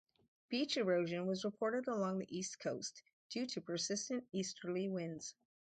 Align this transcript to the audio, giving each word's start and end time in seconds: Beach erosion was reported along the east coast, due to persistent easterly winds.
Beach 0.49 0.77
erosion 0.77 1.27
was 1.27 1.45
reported 1.45 1.87
along 1.87 2.17
the 2.17 2.35
east 2.35 2.59
coast, 2.59 3.03
due 3.29 3.45
to 3.45 3.61
persistent 3.61 4.25
easterly 4.31 4.89
winds. 4.89 5.35